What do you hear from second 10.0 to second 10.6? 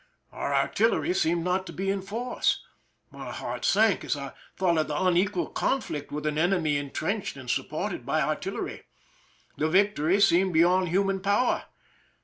seemed